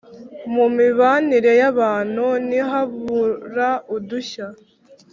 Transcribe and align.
mu 0.53 0.65
mibanire 0.77 1.51
y’abantu 1.61 2.25
ntihabura 2.47 3.69
udushya 3.95 4.47